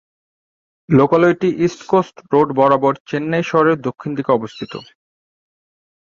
লোকালয়টি 0.89 1.49
East 1.65 1.81
Coast 1.87 2.15
Road 2.31 2.47
বরাবর 2.57 2.93
চেন্নাই 3.09 3.43
শহরের 3.43 3.77
দক্ষিণ 3.87 4.11
দিকে 4.17 4.31
অবস্থিত। 4.31 4.73